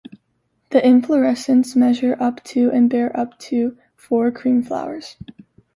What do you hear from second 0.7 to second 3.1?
The inflorescences measure up to and